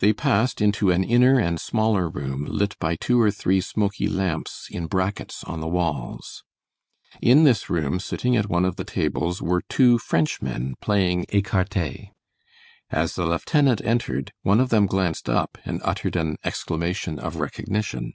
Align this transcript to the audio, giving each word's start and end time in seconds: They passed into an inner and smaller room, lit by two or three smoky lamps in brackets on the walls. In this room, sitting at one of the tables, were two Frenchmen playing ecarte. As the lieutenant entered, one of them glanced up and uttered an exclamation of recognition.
They 0.00 0.12
passed 0.12 0.60
into 0.60 0.90
an 0.90 1.02
inner 1.02 1.38
and 1.38 1.58
smaller 1.58 2.10
room, 2.10 2.44
lit 2.44 2.78
by 2.78 2.94
two 2.94 3.18
or 3.18 3.30
three 3.30 3.62
smoky 3.62 4.06
lamps 4.06 4.68
in 4.70 4.84
brackets 4.84 5.42
on 5.44 5.60
the 5.62 5.66
walls. 5.66 6.44
In 7.22 7.44
this 7.44 7.70
room, 7.70 7.98
sitting 7.98 8.36
at 8.36 8.50
one 8.50 8.66
of 8.66 8.76
the 8.76 8.84
tables, 8.84 9.40
were 9.40 9.62
two 9.66 9.96
Frenchmen 9.96 10.74
playing 10.82 11.24
ecarte. 11.32 12.10
As 12.90 13.14
the 13.14 13.24
lieutenant 13.24 13.80
entered, 13.82 14.30
one 14.42 14.60
of 14.60 14.68
them 14.68 14.84
glanced 14.84 15.26
up 15.30 15.56
and 15.64 15.80
uttered 15.84 16.16
an 16.16 16.36
exclamation 16.44 17.18
of 17.18 17.36
recognition. 17.36 18.12